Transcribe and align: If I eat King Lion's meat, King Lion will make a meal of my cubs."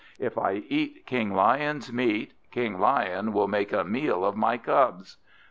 If 0.17 0.35
I 0.35 0.53
eat 0.67 1.05
King 1.05 1.31
Lion's 1.35 1.93
meat, 1.93 2.33
King 2.49 2.79
Lion 2.79 3.33
will 3.33 3.47
make 3.47 3.71
a 3.71 3.83
meal 3.83 4.25
of 4.25 4.35
my 4.35 4.57
cubs." 4.57 5.17